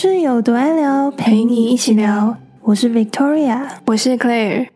[0.00, 2.36] 是有多爱聊，陪你一起聊。
[2.62, 4.68] 我是 Victoria，我是 Claire。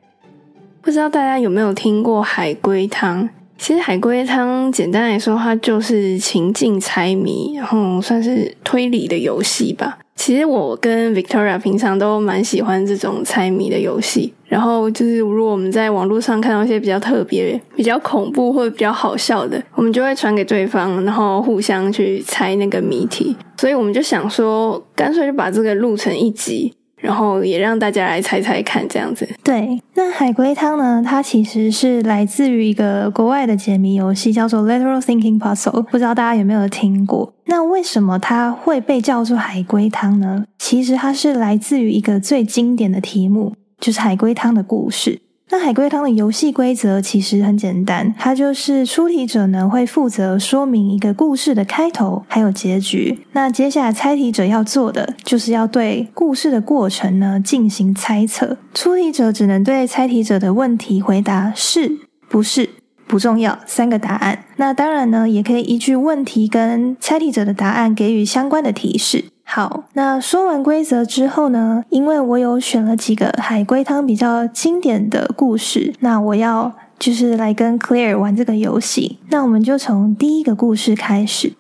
[0.81, 3.29] 不知道大家有没有听过海龟汤？
[3.57, 10.01] 其实海龟汤简单来说，它就是情境猜谜，然后算是推理的游戏吧。
[10.15, 14.33] 其实我跟 Victoria 平常都蛮喜欢这种猜谜的游戏。
[14.47, 23.35] 然后就是，如果我们在网络上看到一些比较特别、比较恐怖或者比较好笑的，我们就会传给对方，然后互相去猜那个谜题。
[23.57, 26.75] 所以我们就想说，干脆就把这个录成一集。
[27.03, 29.29] 然后也让大家来猜猜看，这样子。
[29.43, 31.03] 对，那海龟汤呢？
[31.05, 35.83] 它其实是来自于一个国外的解谜游戏，叫做 Literal Thinking Puzzle。
[35.83, 37.35] 不知道大家有没有听过？
[37.47, 40.45] 那为什么它会被叫做海龟汤呢？
[40.59, 45.21] 其实它是来自于一个最经典的题目，就是海龟汤的故事。
[45.53, 53.19] 那海龟汤的游戏规则其实很简单，它就是出题者呢会负责说明一个故事的开头还有结局。
[53.33, 58.57] 那接下来猜题者要做的就是要对故事的过程呢进行猜测。
[58.73, 61.99] 出题者只能对猜题者的问题回答是
[62.31, 62.71] 不是
[63.07, 64.47] 不重要三个答案。
[64.57, 69.27] 那当然呢也可以依据问题跟猜题者的答案给予相关的提示。
[69.55, 71.85] 好，那说完规则之后呢？
[71.91, 79.19] 因为我有选了几个海龟汤比较经典的故事，那我要就是来跟 Claire 玩这个游戏。
[79.29, 81.53] 那我们就从第一个故事开始。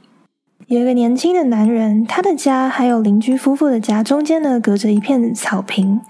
[0.69, 6.01] 有一个年轻的男人，他的家还有邻居夫妇的家中间呢，隔着一片草坪。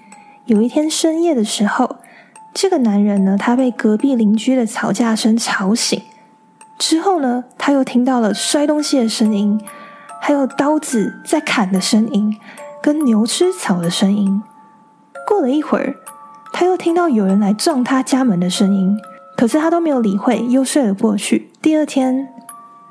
[0.47, 1.97] 有一天深夜的时候，
[2.55, 6.01] 这个男人呢，他被隔壁邻居的吵架声吵醒，
[6.79, 9.61] 之后呢，他又听到了摔东西的声音。
[10.25, 12.39] 还有刀子在砍的声音，
[12.81, 14.41] 跟牛吃草的声音。
[15.27, 15.97] 过了一会儿，
[16.53, 18.97] 他又听到有人来撞他家门的声音，
[19.37, 21.51] 可是他都没有理会，又睡了过去。
[21.61, 22.29] 第二天，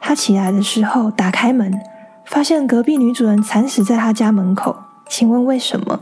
[0.01, 1.73] 他起来的时候，打开门，
[2.25, 4.75] 发现隔壁女主人惨死在他家门口。
[5.07, 6.01] 请问为什么？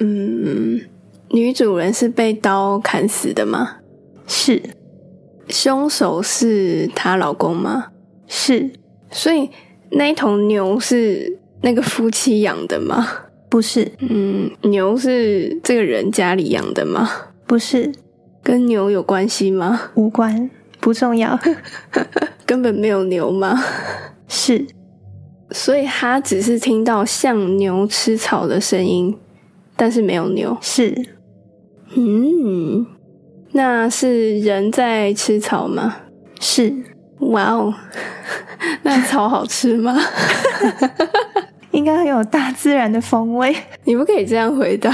[0.00, 0.80] 嗯，
[1.28, 3.76] 女主人是被刀砍死的吗？
[4.26, 4.62] 是。
[5.48, 7.88] 凶手是她老公吗？
[8.26, 8.72] 是。
[9.14, 9.48] 所以
[9.92, 13.08] 那一头牛是那个夫妻养的吗？
[13.48, 13.92] 不是。
[14.00, 17.08] 嗯，牛是这个人家里养的吗？
[17.46, 17.92] 不是。
[18.42, 19.92] 跟牛有关系吗？
[19.94, 21.38] 无关，不重要。
[22.44, 23.58] 根本没有牛吗？
[24.28, 24.66] 是。
[25.50, 29.16] 所以他只是听到像牛吃草的声音，
[29.76, 30.58] 但是没有牛。
[30.60, 30.92] 是。
[31.94, 32.84] 嗯，
[33.52, 35.98] 那是人在吃草吗？
[36.40, 36.74] 是。
[37.30, 37.74] 哇哦。
[38.82, 39.96] 那草好吃吗？
[41.72, 43.54] 应该很有大自然的风味。
[43.84, 44.90] 你不可以这样回答，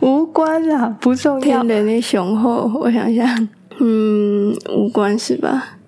[0.00, 1.40] 无关啦，不重要。
[1.40, 3.48] 天的那雄厚，我想想，
[3.80, 5.78] 嗯，无关是吧？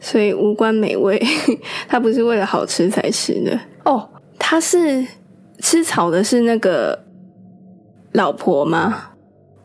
[0.00, 1.20] 所以无关美味，
[1.88, 4.08] 它不是为了好吃才吃的哦。
[4.38, 5.04] 它是
[5.60, 7.04] 吃草的，是那个
[8.12, 9.10] 老婆吗？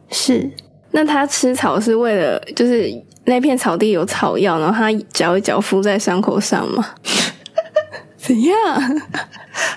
[0.09, 0.49] 是。
[0.91, 2.89] 那他吃草是为了就是。
[3.25, 6.85] 那片草地有草药，然后他嚼一嚼敷在伤口上吗？
[8.17, 8.55] 怎样？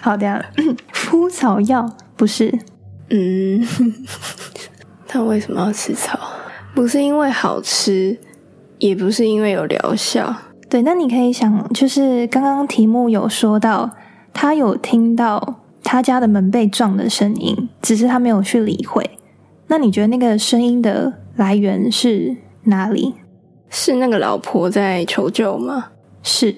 [0.00, 0.44] 好的，
[0.92, 2.52] 敷草药不是？
[3.10, 3.66] 嗯，
[5.06, 6.18] 他为什么要吃草？
[6.74, 8.18] 不是因为好吃，
[8.78, 10.34] 也不是因为有疗效。
[10.68, 13.90] 对，那你可以想，就是刚刚题目有说到，
[14.32, 19.08] 他有听到他家的门被撞的声音，只是他没有去理会。
[19.68, 23.14] 那你觉得那个声音的来源是哪里？
[23.70, 25.86] 是那个老婆在求救吗？
[26.22, 26.54] 是。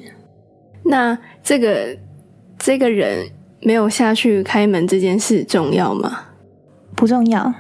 [0.85, 1.97] 那这个
[2.59, 3.27] 这个人
[3.61, 6.21] 没有下去开门这件事重要吗？
[6.95, 7.53] 不重要。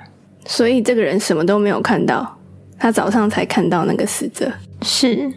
[0.47, 2.39] 所以这个人什么都没有看到，
[2.79, 4.51] 他早上才看到那个死者。
[4.83, 5.31] 是。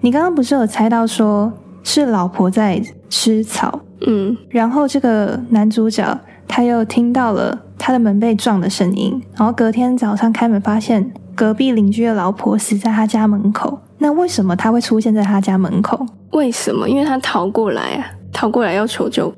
[0.00, 1.52] 你刚刚不是有猜到说
[1.82, 3.80] 是老婆在吃草？
[4.06, 4.36] 嗯。
[4.50, 11.12] 然后这个男主角他又听到了他的门被撞的声音，然后隔天早上开门发现。
[11.38, 16.04] 隔壁邻居的老婆死在他家门口，那为什么他会出现在他家门口？
[16.32, 16.88] 为什么？
[16.88, 19.32] 因为他逃过来啊，逃过来要求救。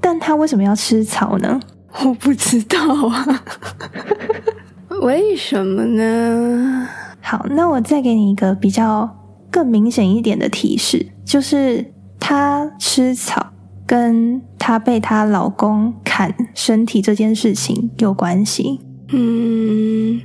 [0.00, 1.60] 但他为什么要吃草呢？
[2.02, 2.76] 我不知道
[3.06, 3.44] 啊。
[5.02, 6.88] 为什么呢？
[7.20, 9.08] 好，那我再给你一个比较
[9.48, 13.46] 更明显一点的提示，就是他吃草
[13.86, 18.80] 跟她被她老公砍身体这件事情有关系。
[19.12, 20.20] 嗯。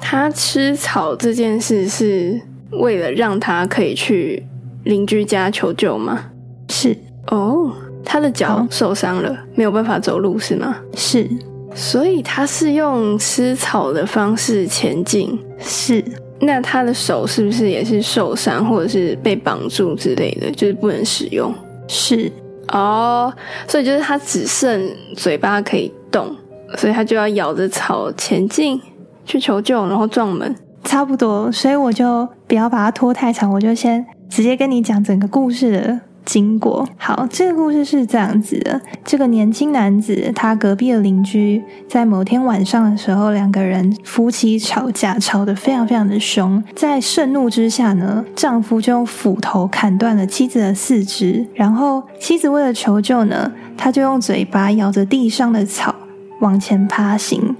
[0.00, 2.40] 她吃草这件事是
[2.70, 4.46] 为了让她可以去
[4.84, 6.26] 邻居家求救吗？
[6.68, 6.96] 是
[7.28, 7.72] 哦，
[8.04, 10.76] 她的脚受伤了，没有办法走路是吗？
[10.94, 11.28] 是，
[11.74, 15.36] 所以她是用吃草的方式前进。
[15.58, 16.04] 是，
[16.40, 21.52] 那他的手是不是也是受伤，或者是被绑住之类的，就是不能使用？
[21.88, 22.30] 是，
[22.72, 23.32] 哦，
[23.66, 26.34] 所以就是它只剩嘴巴可以动，
[26.76, 28.80] 所以它就要咬着草前进
[29.24, 30.54] 去求救，然后撞门。
[30.84, 36.86] 差不多，所以我就不要把它拖太长，我就先直接跟你讲整个故事的经过。
[36.98, 46.62] 好，这个故事是这样子的：这个年轻男子，他隔壁的邻居，在某天晚上的时候，两个人夫妻吵架，吵得非常非常的凶。
[46.76, 55.94] 在盛怒之下呢，丈夫就用斧头砍断了妻子的四肢，然后妻子为了求救呢，他就用嘴巴咬着地上的草
[56.40, 57.56] 往前爬行。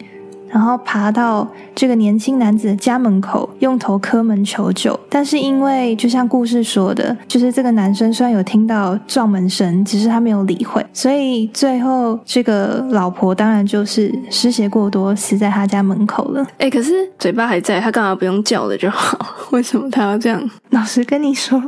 [0.50, 4.98] 然后爬到这个年轻男子的家门口，用头磕门求救。
[5.08, 16.46] 但是因为就像故事说的，就是这个男生虽然有听到撞门声，只是他没有理会，所以最后这个老婆当然就是失血过多，死在他家门口了。
[16.58, 19.18] 哎，可是嘴巴还在，他干嘛不用叫了就好？
[19.52, 20.50] 为什么他要这样？
[20.70, 21.62] 老实跟你说，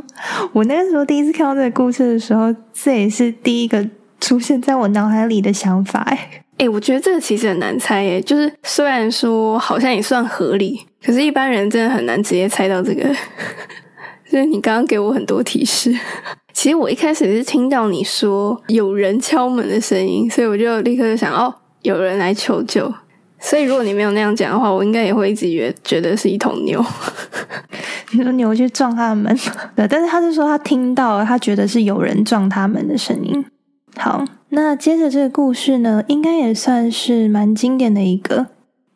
[0.53, 3.87] 我那个时候第一次看到这个故事的时候，这也是第一个
[4.19, 6.05] 出现在我脑海里的想法。
[6.61, 6.69] 哎。
[6.69, 8.21] 我觉得这个其实很难猜耶。
[8.21, 13.03] 就是虽然说好像也算合理，可是一般人真的很难直接猜到这个。
[14.31, 15.93] 就是你刚刚给我很多提示。
[16.53, 22.93] 其实我一开始是听到你说有人敲门的声音，所以我就立刻就想，哦，有人来求救。
[23.39, 26.81] 所以如果你没有那样讲的话，我应该也会一直觉觉得是一头牛。
[28.11, 29.35] 你说牛去撞他的门？
[29.75, 33.43] 对，但是他是说他听到，他觉得是有人撞他门的声音。
[33.97, 38.47] 好，那接着这个故事呢，应该也算是蛮经典的一个。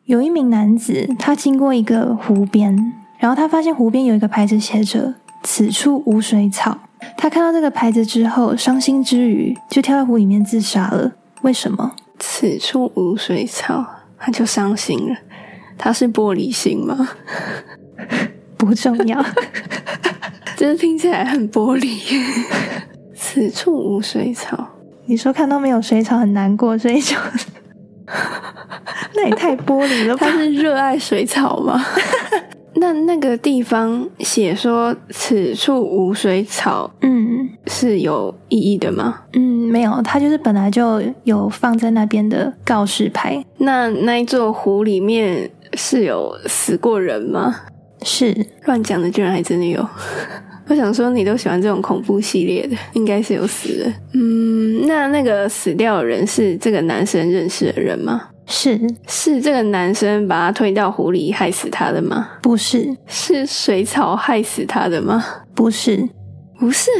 [0.04, 6.78] 有一名男子，他经过一个湖边，然后他发现湖边有一个牌子，写着“此处无水草”。
[7.16, 11.12] 他看到这个牌子之后，伤心之余就跳到湖里面自杀了。
[11.42, 11.92] 为什么？
[12.18, 13.84] 此处无水草，
[14.18, 15.16] 他就伤心了。
[15.76, 17.08] 他是玻璃心吗？
[18.56, 19.22] 不重要，
[20.56, 22.00] 就是听起来很玻璃。
[23.14, 24.68] 此处无水草。
[25.06, 27.16] 你说看到没有水草很难过，所以就
[29.14, 30.16] 那也太玻璃了。
[30.16, 31.82] 他是热爱水草吗？
[32.78, 39.22] 那那个地方写说此处无水草，嗯，是有意义的吗？
[39.32, 43.42] 嗯，没有，他就是本来就有放在那边的告示牌。
[43.58, 47.54] 那那一座湖里面是有死过人吗？
[48.02, 49.88] 是乱讲的，居然还真的有。
[50.68, 53.94] 我想说，你都喜欢这种恐怖系列的，应该是有死人。
[54.14, 58.28] 嗯，那那个死掉的人是这个男生认识的人吗？
[58.46, 62.30] 是，是这个男生把他推到湖里害死他的吗？
[62.42, 65.24] 不是，是水草害死他的吗？
[65.54, 66.08] 不是，
[66.58, 66.90] 不是。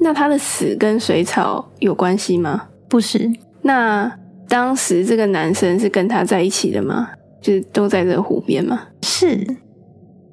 [0.00, 2.68] 那他的死跟水草有关系吗？
[2.88, 3.30] 不是。
[3.62, 4.12] 那
[4.48, 7.10] 当时这个男生是跟他在一起的吗？
[7.40, 8.82] 就是都在这个湖边吗？
[9.02, 9.46] 是。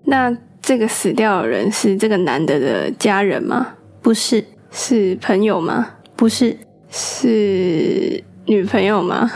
[0.06, 0.36] 那。
[0.64, 3.68] 这个死掉的人是这个男的的家人吗？
[4.02, 5.86] 不是，是朋友吗？
[6.16, 6.58] 不是，
[6.90, 9.30] 是女朋友吗？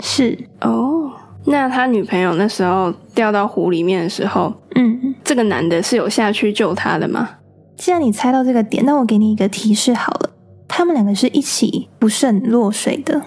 [0.00, 1.10] 是哦。
[1.46, 7.30] 那他女朋友那时候掉到湖里面的时候，嗯，这个男的是有下去救他的吗？
[7.78, 10.30] 既然你猜到这个点，那我给你一个提示好了，
[10.68, 13.22] 他们两个是一起不慎落水的。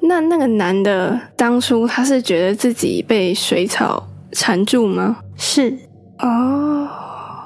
[0.00, 5.18] 那那个男的当初他是觉得自己被水草缠住吗？
[5.36, 5.72] 是。
[6.20, 6.88] 哦，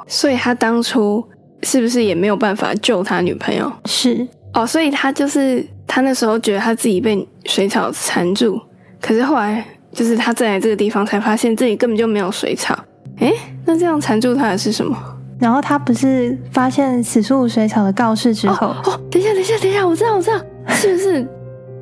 [0.07, 1.25] 所以他当初
[1.63, 3.71] 是不是也没有办法救他女朋友？
[3.87, 8.61] 是哦，所以他就是他那时候觉得他自己被水草缠住，
[9.01, 12.79] 可是后来就是他再来这个地方才发现自己根本就没有水草。
[13.19, 13.33] 诶，
[13.65, 14.97] 那这样缠住他的是什么？
[15.39, 18.69] 然后他不是发现此处水草的告示之后？
[18.85, 21.27] 哦，等一下，等一下，等一下，我知道，我知道，是不是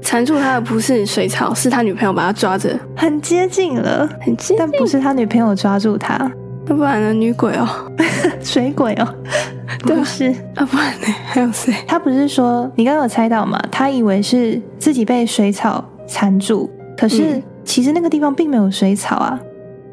[0.01, 2.79] 缠住他的不是水草，是他女朋友把他抓着？
[2.97, 6.31] 很接近了，很接近，但不是他女朋友抓住他。
[6.69, 7.13] 要不然呢？
[7.13, 7.67] 女鬼哦，
[8.43, 9.15] 水鬼哦，
[9.83, 11.07] 不是啊，不然呢？
[11.27, 11.73] 还有谁？
[11.87, 13.59] 他不是说你刚刚有猜到吗？
[13.71, 19.39] 他以为是自己被水草缠住，可是其实那个地方并没有水草啊。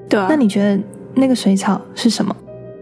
[0.10, 0.82] 对啊，那你觉得
[1.14, 2.36] 那个水草是什么？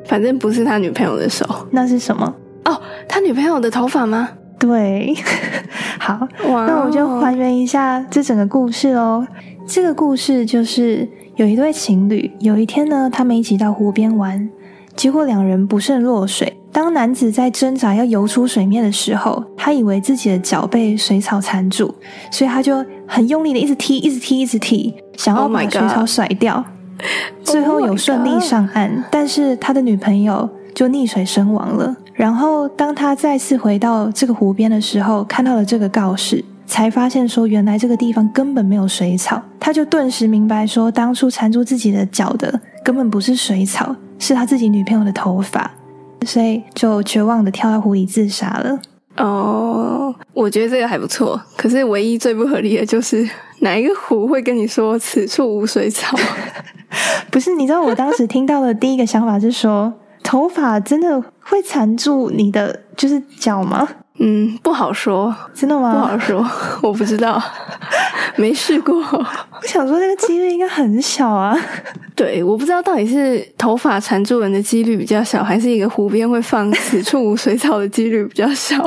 [0.05, 2.33] 反正不是他女朋友的手，那是什么？
[2.65, 4.29] 哦，他女朋友的头发吗？
[4.57, 5.13] 对，
[5.99, 9.27] 好，那我就还原一下这整个故事哦。
[9.67, 11.07] 这个故事就是。
[11.35, 14.47] 有一对情侣，有一天呢，他们一起到湖边玩，
[14.95, 16.55] 结果两人不慎落水。
[16.71, 21.93] 当男子在挣扎要游出水面的时候，他以为自己的脚被水草缠住，
[22.29, 26.63] 所以他就很用力的一直踢，一直踢，一直踢， 想要把水草甩掉。
[27.43, 31.95] 最后有顺利上岸，但是他的女朋友就溺水身亡了。
[32.13, 36.45] 然后当他再次回到这个湖边的时候，看到了这个告示。
[36.65, 45.69] 才发现说，原来这个地方根本没有水草，他就顿时明白说，当初缠住自己的脚的根本不是水草，是他自己女朋友的头发，
[46.25, 48.79] 所以就绝望的跳到湖里自杀了。
[49.17, 51.39] 哦，我觉得这个还不错。
[51.55, 53.29] 可是唯一最不合理的就是
[53.59, 56.17] 哪一个湖会跟你说此处无水草？
[57.29, 59.93] 不是，你知道我当时听到的第一个想法是说，
[60.23, 63.87] 头发真的会缠住你的就是脚吗？
[64.19, 65.93] 嗯，不好说，真的吗？
[65.93, 66.45] 不好说，
[66.83, 67.41] 我不知道，
[68.37, 68.95] 没试过。
[69.01, 71.57] 我想说，那个几率应该很小啊。
[72.15, 78.77] 对，我不知道到底是头发缠住人的几率比较小，还是一个湖边会放此处无水草的几率比较小。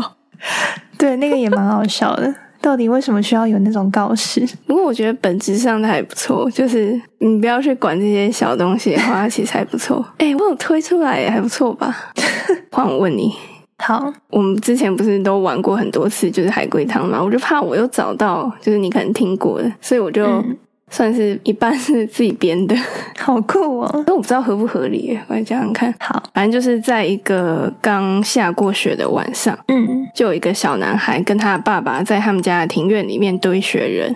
[0.96, 2.32] 对，那个也蛮好笑的。
[2.60, 4.46] 到底为什么需要有那种告示？
[4.66, 10.04] 不过我觉得本质上它还不错，就是你不要去管这些小东西的话，其实还不错。
[10.18, 11.94] 哎，我有推出来，还不错吧？
[12.70, 13.34] 换我问你。
[13.78, 17.22] 好，我们之前不是都玩过很多次，就是海龟汤嘛？
[17.22, 20.42] 我就怕我又找到，就是你可能听过的，所以我就
[20.90, 22.74] 算是一半是自己编的，
[23.18, 24.04] 好酷哦！
[24.06, 25.94] 但我不知道合不合理，我来讲讲看。
[26.00, 34.14] 好，反正就是在一个刚下过雪的晚上，嗯，就有一个小男孩跟他的爸爸在他们家的庭院里面堆雪人。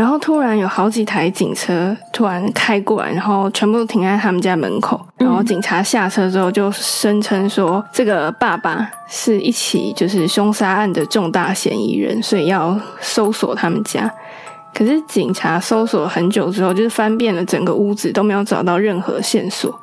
[0.00, 4.98] 然后突然有好几台警车突然开过来，然后全部都停在他们家门口。
[5.18, 14.10] 然后警察下车之后就声称说，这个爸爸是一起就是凶杀案的重大嫌疑人，所以要搜索他们家。
[14.72, 19.78] 可是警察搜索很久之后，就是翻遍了整个屋子都没有找到任何线索。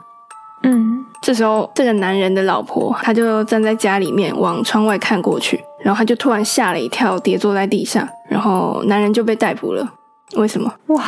[0.64, 9.88] 嗯，这时候这个男人的老婆他就站在家里面往窗外看过去，然后他就突然吓了一跳，跌坐在地上，然后男人就被逮捕了。
[10.36, 10.72] 为什么？
[10.88, 11.04] 哇，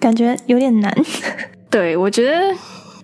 [0.00, 0.92] 感觉有点难。
[1.70, 2.54] 对，我觉得，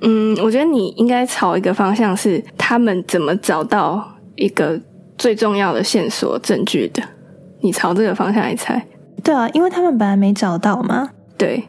[0.00, 4.80] 嗯，我觉得你应该朝一个方向，是他们怎么找到一个
[5.16, 7.02] 最重要的线索证据的。
[7.61, 8.84] 你朝这个方向来猜。
[9.23, 11.11] 对啊，因为他们本来没找到嘛。
[11.38, 11.62] 对，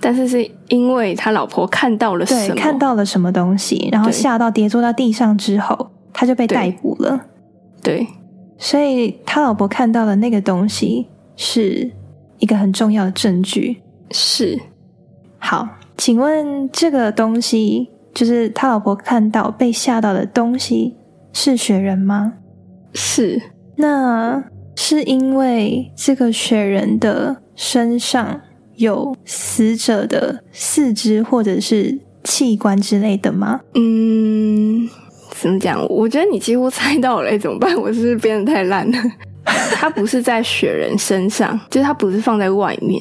[0.00, 2.54] 但是是因为他老婆看到了什么？
[2.54, 7.20] 看到了什么东西，然后吓到跌坐到地上之后，他就被逮捕了。
[7.82, 8.06] 对，
[8.56, 11.90] 所以他老婆看到的那个东西是。
[12.42, 13.80] 一个很重要的证据
[14.10, 14.58] 是，
[15.38, 20.96] 好，请问这个东西就是他老婆看到被吓到的东西
[21.32, 22.32] 是雪人吗？
[22.94, 23.40] 是，
[23.76, 24.42] 那
[24.74, 28.40] 是因为这个雪人的身上
[28.74, 33.60] 有死者的四肢或者是器官之类的吗？
[33.76, 34.88] 嗯，
[35.30, 35.80] 怎么讲？
[35.88, 37.72] 我觉得你几乎猜到了，怎么办？
[37.80, 38.98] 我是不是编的太烂了？
[39.74, 43.00] 它不是在雪人身上，就是它不是放在外面，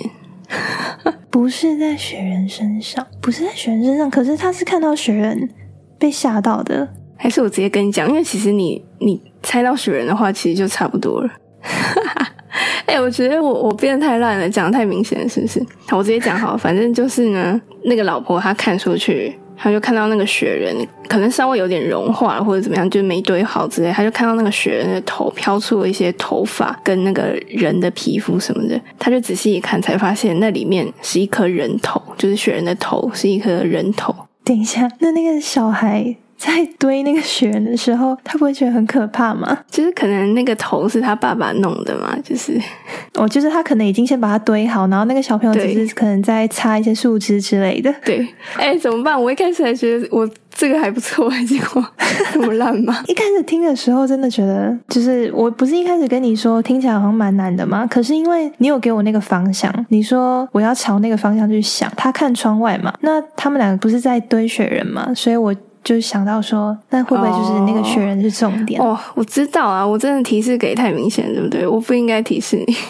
[1.29, 5.49] 不是在雪人身上，不是在雪人身上，可是他是看到雪人
[5.97, 6.87] 被吓到的，
[7.17, 8.07] 还是我直接跟你讲？
[8.09, 11.29] 因为其实你你猜到雪人的话，其实就差不多了。
[12.85, 15.65] 哎，我觉得我我变得太烂了，讲的太明显了，是不是？
[15.87, 19.37] 好，我直接讲好，反正就是呢，那个老婆她看出去。
[19.63, 20.75] 他就看到那个雪人
[21.07, 23.91] 可能稍微有点融化或者怎么样，就没堆好之类。
[23.91, 28.81] 他就看到那个雪人的头飘出了一些头发跟那个人的皮肤什么的。
[28.97, 34.15] 他就仔细一看，才发现那里面是一颗人头，就是雪人的头是一颗人头。
[34.43, 36.15] 等一下，那那个小孩。
[36.41, 39.55] 在堆那个雪人的时候，他不会觉得很可怕吗？
[39.69, 42.60] 就是可能那个头是他爸爸弄的嘛，就是
[43.13, 47.93] 哦，就是他可能已经先把它堆好，然后那个小朋友只是可能在擦一些树枝之类的。
[48.03, 49.21] 对，哎，怎么办？
[49.21, 51.86] 我一开始还觉得我这个还不错，结果
[52.33, 53.03] 这么烂吗？
[53.07, 57.86] 一开始听的时候真的觉得，就是我不是一开始跟你说听起来好像蛮难的吗？
[57.86, 65.55] 可是因为你有给我那个方向，你说我要朝那个方向去想，他看窗外嘛，那他们两个不是在堆雪人嘛，所以我。
[65.83, 68.81] 就是想到说，那会不会就是那个雪人是重点？
[68.81, 71.65] 哦，我知道啊，我真的提示给太明显，对不对？
[71.65, 72.75] 我不应该提示你。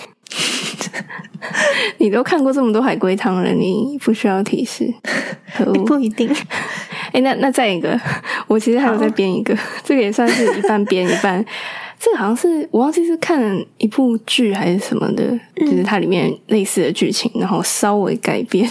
[1.97, 4.91] 你都看过这么多海龟汤了，你不需要提示。
[5.85, 6.29] 不一定。
[7.13, 7.99] 哎，那那再一个，
[8.47, 11.43] 我其实还有再编一个，这个也算是一半编一半。
[11.99, 13.41] 这个好像是我忘记是看
[13.77, 18.67] 一部剧还是什么的，就是它里面类似的剧情，然后稍微改编。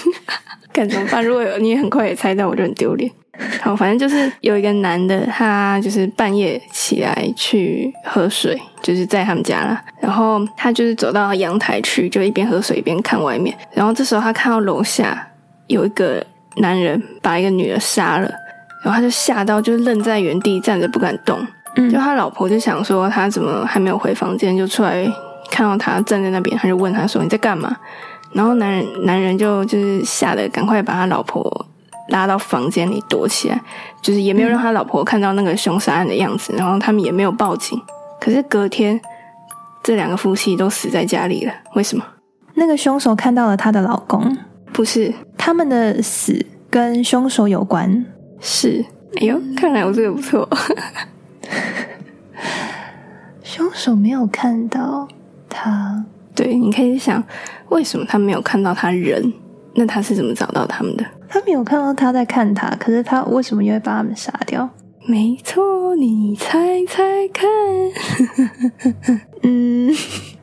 [0.73, 1.25] 看怎么办？
[1.25, 3.11] 如果有你也很快也猜到，我就很丢脸。
[3.63, 9.81] 好，反正就是有一个男的，他就是半夜起来去喝水，就是在他们家了。
[10.01, 13.57] 然后他就是走到阳台去，就一边喝水一边看外面。
[13.73, 15.27] 然后这时候他看到楼下
[15.69, 16.25] 有一个
[16.57, 18.31] 男人把一个女的杀了，
[18.85, 21.39] 然后他就吓到，就愣在原地站着不敢动。
[21.77, 25.07] 嗯就他老婆就想说他怎么还没有回房间，就出来
[25.51, 27.77] 看到他站在那边，他就问他说你在干嘛？
[28.33, 31.67] 然后男人男人就就是吓得赶快把他老婆。
[32.11, 33.61] 拉到房间里躲起来，
[34.03, 37.81] 就是也没有让他老婆看到那个凶杀案的样子，然后他们也没有报警。
[38.21, 39.01] 可是隔天，
[39.83, 41.53] 这两个夫妻都死在家里了。
[41.75, 42.05] 为什么？
[42.55, 44.37] 那个凶手看到了她的老公？
[44.73, 48.05] 不是，他们的死跟凶手有关。
[48.41, 48.85] 是，
[49.17, 50.49] 哎呦，看来我这个不错。
[53.43, 55.09] 凶 凶手没有看到
[55.49, 56.05] 他。
[56.35, 57.23] 对，你可以想，
[57.71, 59.33] 为什么他没有看到他人？
[59.75, 61.05] 那他是怎么找到他们的？
[61.29, 64.69] 他没有看到他在看他，可是他为什么又会把他们杀掉？
[65.07, 67.49] 没错，你猜猜看。
[69.43, 69.91] 嗯，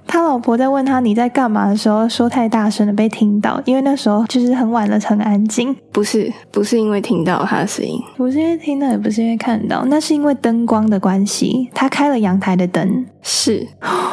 [0.07, 5.75] 他老婆在问他你在干嘛的时候，说太大声了被听到，因为那时候就是很晚了，很安静。
[5.91, 13.67] 不是，不是因为听到他的声音，不是因为听到，也不是因为看到，那是因为灯光的关系，他开了阳台的灯，是，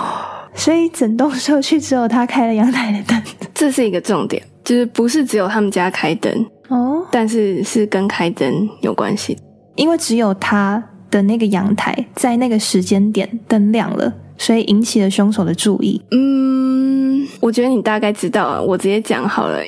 [0.55, 3.23] 所以整栋社区只有他开了阳台的灯，
[3.55, 4.43] 这是一个重点。
[4.65, 9.37] 就是不是只有他们家开灯哦，但是是跟开灯有关系，
[9.77, 16.03] 因为只有他的那个阳台在那个时间点灯亮了，所以引起了凶手的注意。
[16.11, 19.61] 嗯，我觉得你大概知道啊，我直接讲好了。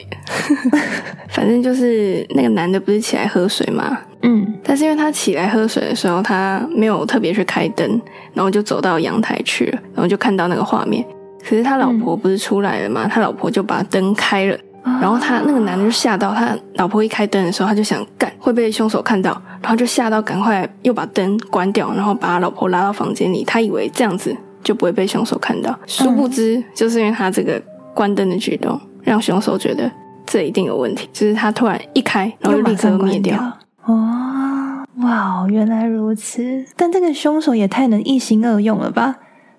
[1.28, 3.98] 反正就是那个男的不是起来喝水吗？
[4.22, 8.00] 嗯，但是因为他起来喝水的时候，他没有特别去开灯，
[8.32, 11.04] 然后就走到阳台去了，然后就看到那个画面。
[11.48, 13.06] 可是他老婆不是出来了吗？
[13.06, 14.58] 他老婆就把灯开了。
[15.00, 23.44] 然后他那个男的就吓到，他老婆一开灯的时候，他就想干会被凶手看到，然后就吓到，赶快又把灯关掉，然后把他老婆拉到房间里。
[23.44, 27.60] 他以为这样子就不会被凶手看到，殊不知就是因为他这个
[27.92, 29.90] 关灯的举动，让凶手觉得
[30.24, 31.08] 这一定有问题。
[31.12, 33.36] 就是他突然一开，然后立刻灭掉。
[33.84, 36.64] 哦，哇，原来如此！
[36.76, 39.16] 但这个凶手也太能一心二用了吧？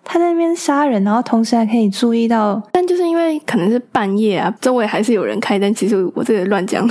[0.10, 5.72] 他在那边杀人，然后同时还可以注意到，但就是因为可能是半夜啊，周围还是有人开灯。
[5.74, 6.88] 其实我这个乱讲，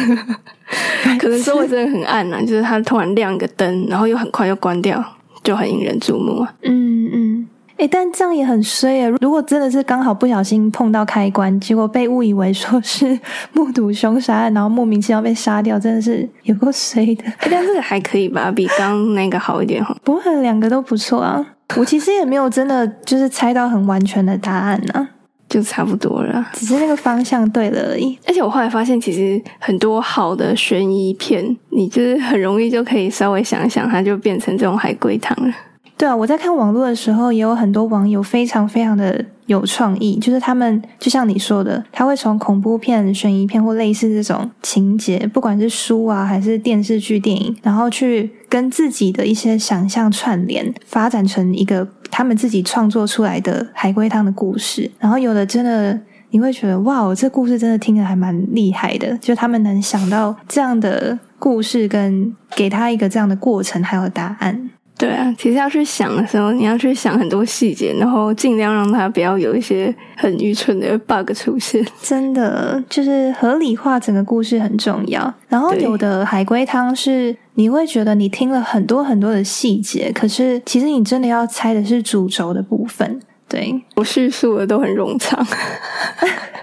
[1.19, 5.03] 可能周围真的很暗啊，就是他突然亮一个灯，然后又很快又关掉，
[5.43, 6.55] 就很引人注目啊。
[6.63, 9.17] 嗯嗯，哎，但这样也很衰啊！
[9.23, 13.19] 如果真的是刚好不小心碰到开关，结果被误以为说是
[13.55, 17.25] 目睹凶杀案，然后莫名其妙被杀掉，真的是有够衰的。
[17.41, 19.97] 但这个还可以吧，比刚那个好一点哈。
[20.05, 21.55] 不过两个都不错啊。
[21.75, 25.09] 我其实也没有真的就是猜到很完全的答案呢，
[25.49, 28.17] 就差不多了，只是那个方向对了而已。
[28.27, 35.55] 而且我后来发现，其实很多好的悬疑片，你就是很容易就可以稍微想一想，它就变成这种海龟汤了。
[35.99, 54.91] 对啊，我在看网络的时候，也有很多网友非常非常的有创意，就是他们就像你说的，他会从恐怖片、悬疑片或类似这种情节，不管是书啊还是电视剧、电影，然后去跟自己的一些想象串联，发展成一个他们自己创作出来的海龟汤的故事。
[54.99, 64.69] 然后有的真的你会觉得，哇，这故事真的听着还蛮厉害的，就他们能想到这样的故事，跟给他一个这样的过程，还有答案。
[64.99, 71.87] 对啊，其实要去想的时候，你要去想很多细节，然后尽量让它不要有一些很愚蠢的 bug 出现。
[72.01, 75.35] 真的，就是合理化整个故事很重要。
[75.49, 83.21] 然后有的海龟汤是你会觉得你听了很多很多的细节，可是其实你真的要猜的是主轴的部分。
[83.49, 85.47] 对我叙述的都很冗长，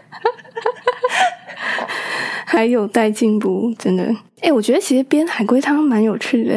[2.45, 3.71] 还有待进步。
[3.77, 4.03] 真的，
[4.41, 6.55] 哎，我觉得其实编海龟汤蛮有趣的。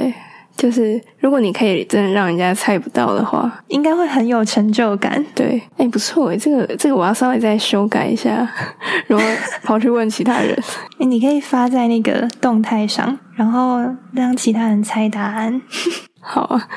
[0.57, 5.25] 就是如果你可以真的让人家猜不到的话，应该会很有成就感。
[5.35, 8.49] 对，哎，不错哎，这个这个我要稍微再修改一下，
[9.07, 9.25] 然后
[9.63, 10.57] 跑去问其他人。
[10.99, 13.81] 哎，你可以发在那个动态上，然后
[14.13, 15.61] 让其他人猜答案。
[16.21, 16.69] 好啊，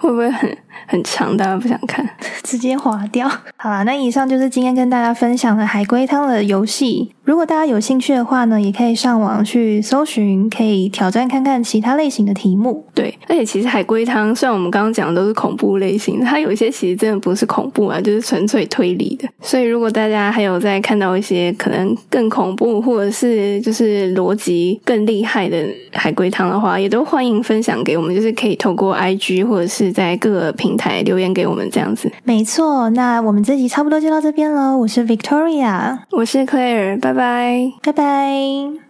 [0.00, 0.56] 会不会很？
[0.86, 2.08] 很长，大家不想看，
[2.42, 3.28] 直接划掉。
[3.56, 7.12] 好啦，那以上就是今天跟大家分享的海龟汤的游戏。
[7.24, 12.86] 如果大家有兴趣的话呢，也可以上网去搜寻，可以挑战看看其他类型的题目。
[12.94, 19.28] 对，而且其实海龟汤虽然我们刚刚讲的都是恐怖类型，它有一些其实真的不是恐怖啊，就是纯粹推理的。
[19.40, 32.88] 所以如果大家还有在看到一些可能更恐怖，或者是就是逻辑更厉害的海龟汤的话，也都欢迎分享给我们，就是可以透过 IG 或者是在各个平台留言给我们这样子，没错。
[32.90, 34.78] 那我们这集差不多就到这边喽。
[34.78, 38.85] 我是 Victoria，我是 Claire，拜拜，拜拜。